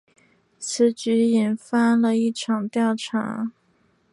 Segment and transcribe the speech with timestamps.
[0.57, 3.51] 此举引发了一场调查。